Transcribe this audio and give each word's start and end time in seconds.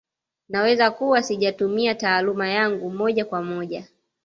Naweza 0.49 0.91
kuwa 0.91 1.23
sijatumia 1.23 1.95
taaluma 1.95 2.49
yangu 2.49 2.89
moja 2.91 3.25
kwa 3.25 3.41
moja 3.43 3.85